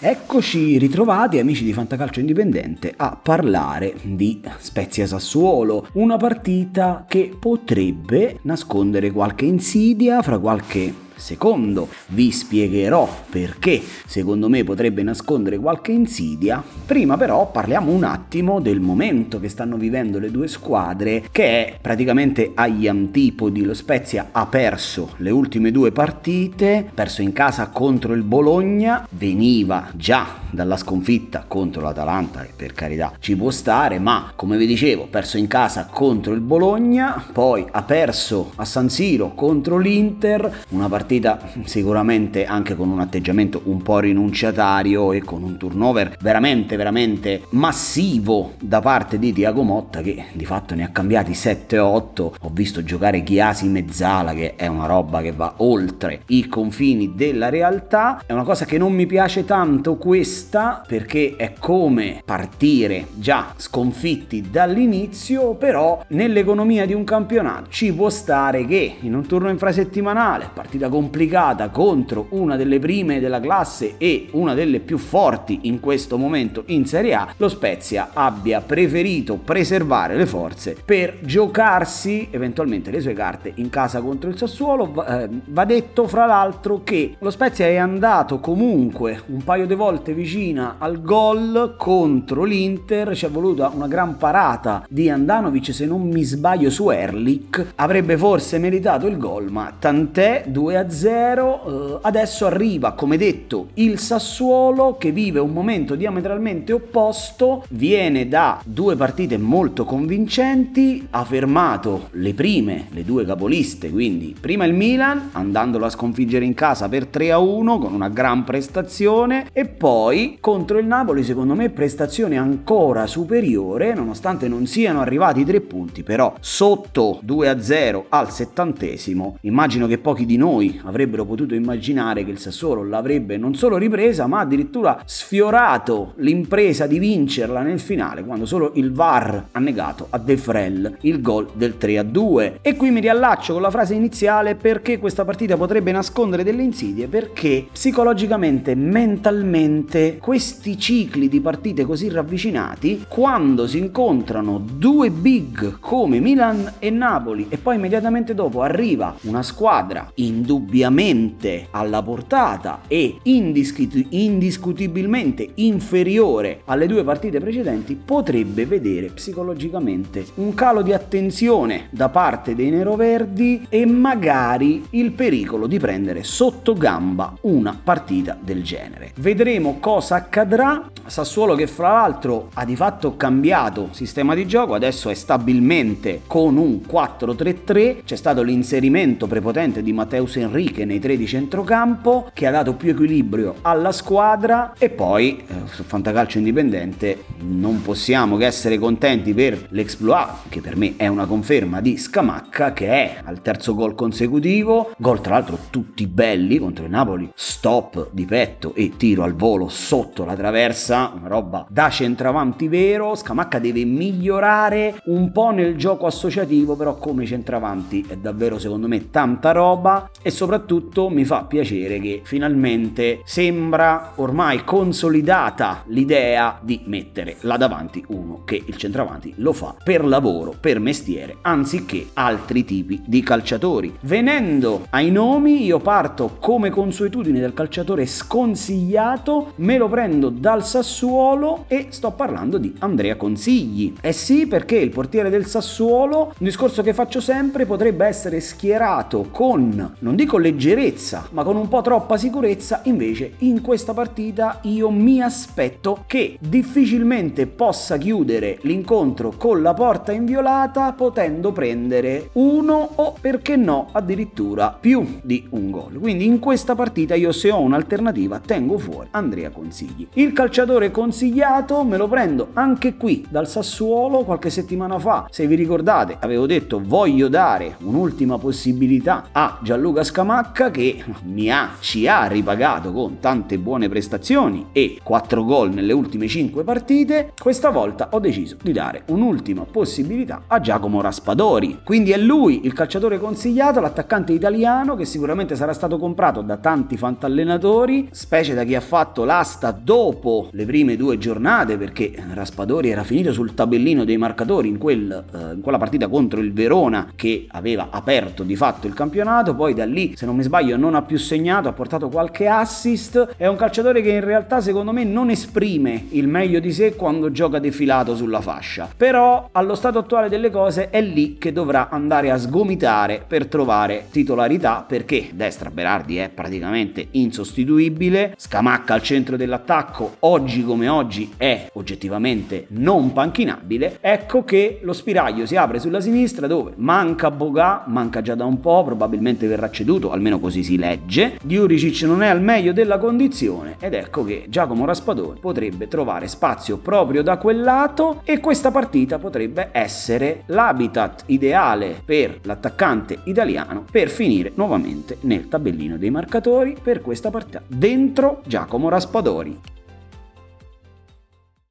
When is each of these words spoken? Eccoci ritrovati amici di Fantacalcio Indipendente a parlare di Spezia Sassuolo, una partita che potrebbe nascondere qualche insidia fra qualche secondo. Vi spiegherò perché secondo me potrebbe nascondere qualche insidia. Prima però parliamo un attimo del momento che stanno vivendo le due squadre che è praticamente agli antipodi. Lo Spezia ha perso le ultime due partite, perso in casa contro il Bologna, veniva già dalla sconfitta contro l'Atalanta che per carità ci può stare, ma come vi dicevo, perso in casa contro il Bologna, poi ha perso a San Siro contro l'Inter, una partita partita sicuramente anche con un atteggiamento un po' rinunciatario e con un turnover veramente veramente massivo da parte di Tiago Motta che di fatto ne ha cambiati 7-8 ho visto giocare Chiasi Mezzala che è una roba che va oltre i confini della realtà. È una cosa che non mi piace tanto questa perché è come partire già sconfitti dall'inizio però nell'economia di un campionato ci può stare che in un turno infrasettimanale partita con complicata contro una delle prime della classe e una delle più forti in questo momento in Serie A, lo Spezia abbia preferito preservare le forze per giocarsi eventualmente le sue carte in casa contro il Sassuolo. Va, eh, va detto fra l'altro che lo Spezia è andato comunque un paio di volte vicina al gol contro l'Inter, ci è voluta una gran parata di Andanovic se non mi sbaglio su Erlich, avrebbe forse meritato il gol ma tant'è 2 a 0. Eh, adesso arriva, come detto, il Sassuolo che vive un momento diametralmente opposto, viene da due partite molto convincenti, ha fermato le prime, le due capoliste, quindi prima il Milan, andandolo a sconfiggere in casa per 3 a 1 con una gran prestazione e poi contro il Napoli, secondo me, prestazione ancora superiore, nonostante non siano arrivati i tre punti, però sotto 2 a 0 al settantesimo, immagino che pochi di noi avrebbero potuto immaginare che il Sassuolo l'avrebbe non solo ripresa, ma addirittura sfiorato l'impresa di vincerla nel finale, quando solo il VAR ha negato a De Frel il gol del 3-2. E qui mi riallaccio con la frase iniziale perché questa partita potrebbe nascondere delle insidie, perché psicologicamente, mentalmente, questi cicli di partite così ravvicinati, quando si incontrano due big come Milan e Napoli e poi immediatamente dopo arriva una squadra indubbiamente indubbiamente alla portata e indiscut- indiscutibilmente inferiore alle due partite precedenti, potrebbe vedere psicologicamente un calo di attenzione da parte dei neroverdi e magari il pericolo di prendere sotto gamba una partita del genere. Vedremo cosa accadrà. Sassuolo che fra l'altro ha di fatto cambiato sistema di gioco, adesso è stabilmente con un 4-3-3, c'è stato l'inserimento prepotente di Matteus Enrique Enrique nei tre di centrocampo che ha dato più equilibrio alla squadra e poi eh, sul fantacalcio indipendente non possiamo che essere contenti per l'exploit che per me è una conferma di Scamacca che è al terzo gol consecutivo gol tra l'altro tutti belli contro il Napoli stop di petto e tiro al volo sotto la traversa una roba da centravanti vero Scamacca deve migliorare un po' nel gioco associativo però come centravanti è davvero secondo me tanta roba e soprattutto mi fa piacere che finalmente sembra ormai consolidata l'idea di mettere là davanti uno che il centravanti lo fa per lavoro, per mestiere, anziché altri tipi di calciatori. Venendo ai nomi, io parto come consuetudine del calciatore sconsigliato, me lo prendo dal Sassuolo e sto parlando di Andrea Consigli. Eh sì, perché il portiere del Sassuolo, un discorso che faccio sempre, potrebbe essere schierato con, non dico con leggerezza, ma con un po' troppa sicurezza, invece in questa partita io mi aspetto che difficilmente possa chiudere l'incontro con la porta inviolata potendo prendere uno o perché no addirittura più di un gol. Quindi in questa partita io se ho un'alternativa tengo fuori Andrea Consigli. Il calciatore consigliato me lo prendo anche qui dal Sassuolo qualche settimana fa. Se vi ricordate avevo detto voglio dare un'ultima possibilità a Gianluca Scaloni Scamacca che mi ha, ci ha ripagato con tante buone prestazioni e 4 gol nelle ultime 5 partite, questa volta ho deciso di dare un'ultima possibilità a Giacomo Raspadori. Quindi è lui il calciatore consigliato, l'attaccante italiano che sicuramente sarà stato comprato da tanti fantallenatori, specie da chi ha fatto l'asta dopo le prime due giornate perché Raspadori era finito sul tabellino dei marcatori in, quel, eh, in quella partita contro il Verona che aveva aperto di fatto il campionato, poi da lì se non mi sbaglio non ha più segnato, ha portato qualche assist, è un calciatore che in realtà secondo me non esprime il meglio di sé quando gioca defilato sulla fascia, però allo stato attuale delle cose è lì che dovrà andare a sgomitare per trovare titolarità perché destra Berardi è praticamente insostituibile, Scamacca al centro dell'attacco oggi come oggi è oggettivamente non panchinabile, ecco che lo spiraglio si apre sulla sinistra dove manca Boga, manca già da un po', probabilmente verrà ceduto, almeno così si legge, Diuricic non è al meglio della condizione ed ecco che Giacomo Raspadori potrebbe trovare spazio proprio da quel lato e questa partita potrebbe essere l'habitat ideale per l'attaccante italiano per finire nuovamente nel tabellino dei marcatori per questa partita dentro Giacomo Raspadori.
Eccoci 0.00 0.78
ritrovati 0.78 1.40
amici 1.40 1.64
di 1.64 1.72
Fantacalcio 1.72 2.20
Indipendente 2.20 2.94
a 2.96 3.18
parlare 3.20 3.96
di 4.02 4.40
Spezia 4.58 5.08
Sassuolo, 5.08 5.88
una 5.94 6.16
partita 6.16 7.04
che 7.08 7.34
potrebbe 7.36 8.38
nascondere 8.42 9.10
qualche 9.10 9.44
insidia 9.46 10.22
fra 10.22 10.38
qualche 10.38 11.06
secondo. 11.18 11.88
Vi 12.08 12.30
spiegherò 12.30 13.08
perché 13.28 13.82
secondo 14.06 14.48
me 14.48 14.64
potrebbe 14.64 15.02
nascondere 15.02 15.58
qualche 15.58 15.92
insidia. 15.92 16.62
Prima 16.86 17.16
però 17.16 17.50
parliamo 17.50 17.92
un 17.92 18.04
attimo 18.04 18.60
del 18.60 18.80
momento 18.80 19.40
che 19.40 19.48
stanno 19.48 19.76
vivendo 19.76 20.18
le 20.18 20.30
due 20.30 20.48
squadre 20.48 21.24
che 21.30 21.44
è 21.44 21.78
praticamente 21.80 22.52
agli 22.54 22.88
antipodi. 22.88 23.64
Lo 23.64 23.74
Spezia 23.74 24.28
ha 24.32 24.46
perso 24.46 25.14
le 25.18 25.30
ultime 25.30 25.70
due 25.70 25.92
partite, 25.92 26.88
perso 26.94 27.22
in 27.22 27.32
casa 27.32 27.68
contro 27.68 28.14
il 28.14 28.22
Bologna, 28.22 29.06
veniva 29.10 29.90
già 29.94 30.46
dalla 30.50 30.76
sconfitta 30.76 31.44
contro 31.46 31.82
l'Atalanta 31.82 32.42
che 32.42 32.52
per 32.56 32.72
carità 32.72 33.12
ci 33.18 33.36
può 33.36 33.50
stare, 33.50 33.98
ma 33.98 34.32
come 34.34 34.56
vi 34.56 34.66
dicevo, 34.66 35.08
perso 35.10 35.36
in 35.36 35.46
casa 35.46 35.88
contro 35.90 36.32
il 36.32 36.40
Bologna, 36.40 37.22
poi 37.32 37.66
ha 37.70 37.82
perso 37.82 38.52
a 38.54 38.64
San 38.64 38.88
Siro 38.88 39.34
contro 39.34 39.76
l'Inter, 39.78 40.64
una 40.70 40.88
partita 40.88 41.07
partita 41.08 41.40
sicuramente 41.64 42.44
anche 42.44 42.76
con 42.76 42.90
un 42.90 43.00
atteggiamento 43.00 43.62
un 43.64 43.80
po' 43.80 43.98
rinunciatario 43.98 45.12
e 45.12 45.22
con 45.22 45.42
un 45.42 45.56
turnover 45.56 46.18
veramente 46.20 46.76
veramente 46.76 47.44
massivo 47.50 48.52
da 48.60 48.80
parte 48.80 49.18
di 49.18 49.32
Tiago 49.32 49.62
Motta 49.62 50.02
che 50.02 50.26
di 50.32 50.44
fatto 50.44 50.74
ne 50.74 50.84
ha 50.84 50.88
cambiati 50.88 51.32
7-8 51.32 52.20
ho 52.38 52.50
visto 52.52 52.84
giocare 52.84 53.22
Chiasi 53.22 53.68
Mezzala 53.68 54.34
che 54.34 54.54
è 54.54 54.66
una 54.66 54.84
roba 54.84 55.22
che 55.22 55.32
va 55.32 55.54
oltre 55.58 56.20
i 56.26 56.46
confini 56.46 57.14
della 57.14 57.48
realtà. 57.48 58.22
È 58.26 58.32
una 58.34 58.42
cosa 58.42 58.66
che 58.66 58.76
non 58.76 58.92
mi 58.92 59.06
piace 59.06 59.46
tanto 59.46 59.96
questa 59.96 60.82
perché 60.86 61.36
è 61.36 61.54
come 61.58 62.20
partire 62.22 63.06
già 63.14 63.54
sconfitti 63.56 64.48
dall'inizio 64.50 65.54
però 65.54 66.04
nell'economia 66.08 66.84
di 66.84 66.92
un 66.92 67.04
campionato 67.04 67.70
ci 67.70 67.94
può 67.94 68.10
stare 68.10 68.66
che 68.66 68.96
in 69.00 69.14
un 69.14 69.26
turno 69.26 69.48
infrasettimanale 69.48 70.50
partita 70.52 70.90
con 70.90 70.96
complicata 70.98 71.68
contro 71.68 72.26
una 72.30 72.56
delle 72.56 72.80
prime 72.80 73.20
della 73.20 73.38
classe 73.38 73.94
e 73.98 74.26
una 74.32 74.54
delle 74.54 74.80
più 74.80 74.98
forti 74.98 75.60
in 75.62 75.78
questo 75.78 76.18
momento 76.18 76.64
in 76.66 76.86
Serie 76.86 77.14
A, 77.14 77.28
lo 77.36 77.48
Spezia 77.48 78.08
abbia 78.12 78.60
preferito 78.60 79.36
preservare 79.36 80.16
le 80.16 80.26
forze 80.26 80.76
per 80.84 81.18
giocarsi 81.20 82.26
eventualmente 82.32 82.90
le 82.90 83.00
sue 83.00 83.12
carte 83.12 83.52
in 83.54 83.70
casa 83.70 84.00
contro 84.00 84.28
il 84.28 84.36
Sassuolo. 84.36 84.90
Va, 84.90 85.22
eh, 85.22 85.28
va 85.44 85.64
detto 85.64 86.08
fra 86.08 86.26
l'altro 86.26 86.82
che 86.82 87.14
lo 87.16 87.30
Spezia 87.30 87.66
è 87.66 87.76
andato 87.76 88.40
comunque 88.40 89.22
un 89.26 89.44
paio 89.44 89.66
di 89.66 89.74
volte 89.74 90.12
vicina 90.14 90.76
al 90.78 91.00
gol 91.00 91.76
contro 91.78 92.42
l'Inter, 92.42 93.14
ci 93.14 93.24
è 93.24 93.30
voluta 93.30 93.70
una 93.72 93.86
gran 93.86 94.16
parata 94.16 94.84
di 94.88 95.08
Andanovic 95.08 95.72
se 95.72 95.86
non 95.86 96.08
mi 96.08 96.24
sbaglio 96.24 96.70
su 96.70 96.90
Erlich, 96.90 97.74
avrebbe 97.76 98.16
forse 98.16 98.58
meritato 98.58 99.06
il 99.06 99.16
gol 99.16 99.48
ma 99.48 99.72
tant'è 99.78 100.46
2 100.48 100.76
a 100.76 100.86
0. 100.90 101.96
Eh, 101.96 101.98
adesso 102.02 102.46
arriva, 102.46 102.92
come 102.92 103.16
detto, 103.16 103.68
il 103.74 103.98
Sassuolo 103.98 104.96
che 104.98 105.12
vive 105.12 105.40
un 105.40 105.52
momento 105.52 105.94
diametralmente 105.94 106.72
opposto, 106.72 107.64
viene 107.70 108.28
da 108.28 108.60
due 108.64 108.96
partite 108.96 109.38
molto 109.38 109.84
convincenti, 109.84 111.06
ha 111.10 111.24
fermato 111.24 112.08
le 112.12 112.34
prime, 112.34 112.86
le 112.90 113.04
due 113.04 113.24
capoliste, 113.24 113.90
quindi 113.90 114.34
prima 114.38 114.64
il 114.64 114.74
Milan, 114.74 115.30
andandolo 115.32 115.86
a 115.86 115.90
sconfiggere 115.90 116.44
in 116.44 116.54
casa 116.54 116.88
per 116.88 117.06
3 117.06 117.32
a 117.32 117.38
1 117.38 117.78
con 117.78 117.92
una 117.92 118.08
gran 118.08 118.44
prestazione 118.44 119.46
e 119.52 119.66
poi 119.66 120.38
contro 120.40 120.78
il 120.78 120.86
Napoli, 120.86 121.24
secondo 121.24 121.54
me, 121.54 121.70
prestazione 121.70 122.36
ancora 122.36 123.06
superiore, 123.06 123.94
nonostante 123.94 124.48
non 124.48 124.66
siano 124.66 125.00
arrivati 125.00 125.40
i 125.40 125.44
tre 125.44 125.60
punti, 125.60 126.02
però 126.02 126.34
sotto 126.40 127.18
2 127.22 127.48
a 127.48 127.60
0 127.60 128.06
al 128.08 128.30
settantesimo, 128.30 129.38
immagino 129.42 129.86
che 129.86 129.98
pochi 129.98 130.26
di 130.26 130.36
noi 130.36 130.77
avrebbero 130.84 131.24
potuto 131.24 131.54
immaginare 131.54 132.24
che 132.24 132.30
il 132.30 132.38
Sassuolo 132.38 132.84
l'avrebbe 132.84 133.36
non 133.36 133.54
solo 133.54 133.76
ripresa, 133.76 134.26
ma 134.26 134.40
addirittura 134.40 135.02
sfiorato 135.04 136.12
l'impresa 136.16 136.86
di 136.86 136.98
vincerla 136.98 137.62
nel 137.62 137.80
finale, 137.80 138.24
quando 138.24 138.46
solo 138.46 138.72
il 138.74 138.92
VAR 138.92 139.48
ha 139.52 139.58
negato 139.58 140.06
a 140.10 140.18
De 140.18 140.36
Frel 140.36 140.98
il 141.02 141.20
gol 141.20 141.48
del 141.54 141.76
3-2. 141.78 142.58
E 142.62 142.76
qui 142.76 142.90
mi 142.90 143.00
riallaccio 143.00 143.54
con 143.54 143.62
la 143.62 143.70
frase 143.70 143.94
iniziale 143.94 144.54
perché 144.54 144.98
questa 144.98 145.24
partita 145.24 145.56
potrebbe 145.56 145.92
nascondere 145.92 146.44
delle 146.44 146.62
insidie, 146.62 147.08
perché 147.08 147.66
psicologicamente, 147.72 148.74
mentalmente, 148.74 150.18
questi 150.20 150.78
cicli 150.78 151.28
di 151.28 151.40
partite 151.40 151.84
così 151.84 152.08
ravvicinati, 152.08 153.04
quando 153.08 153.66
si 153.66 153.78
incontrano 153.78 154.62
due 154.64 155.10
big 155.10 155.78
come 155.80 156.20
Milan 156.20 156.74
e 156.78 156.90
Napoli 156.90 157.46
e 157.48 157.58
poi 157.58 157.76
immediatamente 157.76 158.34
dopo 158.34 158.62
arriva 158.62 159.16
una 159.22 159.42
squadra 159.42 160.10
indubbiamente 160.14 160.67
indubbiamente 160.68 161.68
alla 161.70 162.02
portata 162.02 162.82
e 162.86 163.18
indiscut- 163.22 164.06
indiscutibilmente 164.10 165.48
inferiore 165.54 166.60
alle 166.66 166.86
due 166.86 167.02
partite 167.02 167.40
precedenti, 167.40 167.96
potrebbe 167.96 168.66
vedere 168.66 169.08
psicologicamente 169.08 170.26
un 170.34 170.52
calo 170.52 170.82
di 170.82 170.92
attenzione 170.92 171.88
da 171.90 172.10
parte 172.10 172.54
dei 172.54 172.70
neroverdi 172.70 173.66
e 173.70 173.86
magari 173.86 174.84
il 174.90 175.12
pericolo 175.12 175.66
di 175.66 175.78
prendere 175.78 176.22
sotto 176.22 176.74
gamba 176.74 177.34
una 177.42 177.78
partita 177.82 178.36
del 178.38 178.62
genere. 178.62 179.12
Vedremo 179.16 179.78
cosa 179.80 180.16
accadrà. 180.16 180.90
Sassuolo 181.06 181.54
che 181.54 181.66
fra 181.66 181.92
l'altro 181.92 182.50
ha 182.52 182.66
di 182.66 182.76
fatto 182.76 183.16
cambiato 183.16 183.88
sistema 183.92 184.34
di 184.34 184.46
gioco, 184.46 184.74
adesso 184.74 185.08
è 185.08 185.14
stabilmente 185.14 186.20
con 186.26 186.58
un 186.58 186.80
4-3-3, 186.86 188.04
c'è 188.04 188.16
stato 188.16 188.42
l'inserimento 188.42 189.26
prepotente 189.26 189.82
di 189.82 189.94
Matteus 189.94 190.36
Enrique 190.36 190.47
Enrique 190.48 190.86
nei 190.86 190.98
tre 190.98 191.16
di 191.16 191.26
centrocampo 191.26 192.30
che 192.32 192.46
ha 192.46 192.50
dato 192.50 192.74
più 192.74 192.90
equilibrio 192.90 193.56
alla 193.62 193.92
squadra 193.92 194.72
e 194.78 194.88
poi 194.88 195.44
eh, 195.46 195.54
sul 195.66 195.84
fantacalcio 195.84 196.38
indipendente 196.38 197.24
non 197.40 197.82
possiamo 197.82 198.36
che 198.36 198.46
essere 198.46 198.78
contenti 198.78 199.34
per 199.34 199.66
l'exploit 199.70 200.48
che 200.48 200.60
per 200.60 200.76
me 200.76 200.94
è 200.96 201.06
una 201.06 201.26
conferma 201.26 201.80
di 201.80 201.98
Scamacca 201.98 202.72
che 202.72 202.88
è 202.88 203.20
al 203.22 203.42
terzo 203.42 203.74
gol 203.74 203.94
consecutivo 203.94 204.92
gol 204.96 205.20
tra 205.20 205.34
l'altro 205.34 205.58
tutti 205.70 206.06
belli 206.06 206.58
contro 206.58 206.84
il 206.84 206.90
Napoli 206.90 207.30
stop 207.34 208.08
di 208.12 208.24
petto 208.24 208.74
e 208.74 208.96
tiro 208.96 209.22
al 209.22 209.34
volo 209.34 209.68
sotto 209.68 210.24
la 210.24 210.34
traversa 210.34 211.12
una 211.14 211.28
roba 211.28 211.66
da 211.68 211.90
centravanti 211.90 212.68
vero 212.68 213.14
Scamacca 213.14 213.58
deve 213.58 213.84
migliorare 213.84 215.02
un 215.06 215.30
po' 215.30 215.50
nel 215.50 215.76
gioco 215.76 216.06
associativo 216.06 216.74
però 216.74 216.96
come 216.96 217.26
centravanti 217.26 218.06
è 218.08 218.16
davvero 218.16 218.58
secondo 218.58 218.88
me 218.88 219.10
tanta 219.10 219.52
roba 219.52 220.08
e 220.22 220.30
soprattutto 220.38 221.08
mi 221.08 221.24
fa 221.24 221.42
piacere 221.42 221.98
che 221.98 222.20
finalmente 222.22 223.22
sembra 223.24 224.12
ormai 224.14 224.62
consolidata 224.62 225.82
l'idea 225.86 226.60
di 226.62 226.82
mettere 226.84 227.38
là 227.40 227.56
davanti 227.56 228.04
uno 228.06 228.42
che 228.44 228.62
il 228.64 228.76
centravanti 228.76 229.32
lo 229.38 229.52
fa 229.52 229.74
per 229.82 230.04
lavoro, 230.04 230.54
per 230.58 230.78
mestiere, 230.78 231.38
anziché 231.42 232.10
altri 232.14 232.64
tipi 232.64 233.02
di 233.04 233.20
calciatori. 233.20 233.92
Venendo 234.02 234.86
ai 234.90 235.10
nomi, 235.10 235.64
io 235.64 235.80
parto 235.80 236.36
come 236.38 236.70
consuetudine 236.70 237.40
del 237.40 237.52
calciatore 237.52 238.06
sconsigliato, 238.06 239.54
me 239.56 239.76
lo 239.76 239.88
prendo 239.88 240.28
dal 240.28 240.64
Sassuolo 240.64 241.64
e 241.66 241.86
sto 241.88 242.12
parlando 242.12 242.58
di 242.58 242.72
Andrea 242.78 243.16
Consigli. 243.16 243.94
Eh 244.00 244.12
sì, 244.12 244.46
perché 244.46 244.76
il 244.76 244.90
portiere 244.90 245.30
del 245.30 245.46
Sassuolo, 245.46 246.26
un 246.38 246.46
discorso 246.46 246.82
che 246.82 246.94
faccio 246.94 247.20
sempre, 247.20 247.66
potrebbe 247.66 248.06
essere 248.06 248.38
schierato 248.38 249.26
con, 249.32 249.94
non 249.98 250.14
dico 250.14 250.26
con 250.28 250.42
leggerezza, 250.42 251.28
ma 251.30 251.42
con 251.42 251.56
un 251.56 251.68
po' 251.68 251.80
troppa 251.80 252.18
sicurezza, 252.18 252.82
invece 252.84 253.32
in 253.38 253.62
questa 253.62 253.94
partita 253.94 254.58
io 254.64 254.90
mi 254.90 255.22
aspetto 255.22 256.04
che 256.06 256.36
difficilmente 256.38 257.46
possa 257.46 257.96
chiudere 257.96 258.58
l'incontro 258.62 259.32
con 259.38 259.62
la 259.62 259.72
porta 259.72 260.12
inviolata 260.12 260.92
potendo 260.92 261.50
prendere 261.50 262.28
uno 262.34 262.90
o 262.96 263.14
perché 263.18 263.56
no 263.56 263.88
addirittura 263.92 264.76
più 264.78 265.18
di 265.22 265.46
un 265.50 265.70
gol. 265.70 265.98
Quindi 265.98 266.26
in 266.26 266.38
questa 266.40 266.74
partita 266.74 267.14
io 267.14 267.32
se 267.32 267.50
ho 267.50 267.60
un'alternativa 267.60 268.38
tengo 268.38 268.76
fuori 268.76 269.08
Andrea 269.12 269.48
Consigli. 269.48 270.08
Il 270.12 270.34
calciatore 270.34 270.90
consigliato 270.90 271.82
me 271.84 271.96
lo 271.96 272.06
prendo 272.06 272.48
anche 272.52 272.96
qui 272.96 273.26
dal 273.30 273.48
Sassuolo 273.48 274.24
qualche 274.24 274.50
settimana 274.50 274.98
fa. 274.98 275.26
Se 275.30 275.46
vi 275.46 275.54
ricordate 275.54 276.18
avevo 276.20 276.44
detto 276.44 276.82
voglio 276.84 277.28
dare 277.28 277.76
un'ultima 277.80 278.36
possibilità 278.36 279.28
a 279.32 279.58
Gianluca 279.62 280.04
Scaloni 280.04 280.16
Scamacca 280.18 280.72
che 280.72 281.04
mi 281.26 281.48
ha, 281.48 281.74
ci 281.78 282.08
ha 282.08 282.26
ripagato 282.26 282.90
con 282.90 283.20
tante 283.20 283.56
buone 283.56 283.88
prestazioni 283.88 284.66
e 284.72 284.98
4 285.00 285.44
gol 285.44 285.72
nelle 285.72 285.92
ultime 285.92 286.26
5 286.26 286.64
partite, 286.64 287.34
questa 287.40 287.70
volta 287.70 288.08
ho 288.10 288.18
deciso 288.18 288.56
di 288.60 288.72
dare 288.72 289.04
un'ultima 289.10 289.62
possibilità 289.62 290.42
a 290.48 290.58
Giacomo 290.58 291.00
Raspadori. 291.00 291.82
Quindi 291.84 292.10
è 292.10 292.16
lui 292.16 292.66
il 292.66 292.72
calciatore 292.72 293.20
consigliato, 293.20 293.78
l'attaccante 293.78 294.32
italiano 294.32 294.96
che 294.96 295.04
sicuramente 295.04 295.54
sarà 295.54 295.72
stato 295.72 295.98
comprato 295.98 296.42
da 296.42 296.56
tanti 296.56 296.96
fantallenatori, 296.96 298.08
specie 298.10 298.54
da 298.54 298.64
chi 298.64 298.74
ha 298.74 298.80
fatto 298.80 299.22
l'asta 299.22 299.70
dopo 299.70 300.48
le 300.50 300.66
prime 300.66 300.96
due 300.96 301.16
giornate 301.18 301.76
perché 301.76 302.12
Raspadori 302.34 302.90
era 302.90 303.04
finito 303.04 303.32
sul 303.32 303.54
tabellino 303.54 304.02
dei 304.02 304.16
marcatori 304.16 304.66
in, 304.66 304.78
quel, 304.78 305.26
eh, 305.32 305.54
in 305.54 305.60
quella 305.60 305.78
partita 305.78 306.08
contro 306.08 306.40
il 306.40 306.52
Verona 306.52 307.12
che 307.14 307.46
aveva 307.50 307.90
aperto 307.92 308.42
di 308.42 308.56
fatto 308.56 308.88
il 308.88 308.94
campionato, 308.94 309.54
poi 309.54 309.74
da 309.74 309.84
lì 309.84 310.06
se 310.16 310.26
non 310.26 310.36
mi 310.36 310.42
sbaglio 310.42 310.76
non 310.76 310.94
ha 310.94 311.02
più 311.02 311.18
segnato, 311.18 311.68
ha 311.68 311.72
portato 311.72 312.08
qualche 312.08 312.46
assist, 312.46 313.34
è 313.36 313.46
un 313.46 313.56
calciatore 313.56 314.02
che 314.02 314.10
in 314.10 314.24
realtà 314.24 314.60
secondo 314.60 314.92
me 314.92 315.04
non 315.04 315.30
esprime 315.30 316.06
il 316.10 316.28
meglio 316.28 316.60
di 316.60 316.72
sé 316.72 316.94
quando 316.94 317.30
gioca 317.30 317.58
defilato 317.58 318.16
sulla 318.16 318.40
fascia, 318.40 318.88
però 318.96 319.48
allo 319.52 319.74
stato 319.74 319.98
attuale 319.98 320.28
delle 320.28 320.50
cose 320.50 320.90
è 320.90 321.00
lì 321.00 321.38
che 321.38 321.52
dovrà 321.52 321.88
andare 321.90 322.30
a 322.30 322.38
sgomitare 322.38 323.22
per 323.26 323.46
trovare 323.46 324.06
titolarità 324.10 324.84
perché 324.86 325.30
destra 325.32 325.70
Berardi 325.70 326.18
è 326.18 326.28
praticamente 326.28 327.08
insostituibile, 327.12 328.34
Scamacca 328.36 328.94
al 328.94 329.02
centro 329.02 329.36
dell'attacco 329.36 330.16
oggi 330.20 330.64
come 330.64 330.88
oggi 330.88 331.32
è 331.36 331.68
oggettivamente 331.74 332.66
non 332.70 333.12
panchinabile, 333.12 333.98
ecco 334.00 334.44
che 334.44 334.80
lo 334.82 334.92
spiraglio 334.92 335.46
si 335.46 335.56
apre 335.56 335.78
sulla 335.78 336.00
sinistra 336.00 336.46
dove 336.46 336.72
manca 336.76 337.30
Boga, 337.30 337.84
manca 337.86 338.22
già 338.22 338.34
da 338.34 338.44
un 338.44 338.60
po', 338.60 338.84
probabilmente 338.84 339.46
verrà 339.46 339.70
ceduto, 339.70 339.97
almeno 340.06 340.38
così 340.38 340.62
si 340.62 340.78
legge, 340.78 341.38
Diuricic 341.42 342.02
non 342.02 342.22
è 342.22 342.28
al 342.28 342.40
meglio 342.40 342.72
della 342.72 342.98
condizione 342.98 343.76
ed 343.80 343.94
ecco 343.94 344.24
che 344.24 344.46
Giacomo 344.48 344.84
Raspadori 344.84 345.40
potrebbe 345.40 345.88
trovare 345.88 346.28
spazio 346.28 346.78
proprio 346.78 347.22
da 347.22 347.36
quel 347.38 347.60
lato 347.60 348.20
e 348.24 348.38
questa 348.38 348.70
partita 348.70 349.18
potrebbe 349.18 349.70
essere 349.72 350.42
l'habitat 350.46 351.24
ideale 351.26 352.00
per 352.04 352.38
l'attaccante 352.42 353.18
italiano 353.24 353.84
per 353.90 354.08
finire 354.08 354.52
nuovamente 354.54 355.18
nel 355.22 355.48
tabellino 355.48 355.96
dei 355.96 356.10
marcatori 356.10 356.76
per 356.80 357.00
questa 357.00 357.30
partita 357.30 357.62
dentro 357.66 358.42
Giacomo 358.46 358.88
Raspadori. 358.88 359.77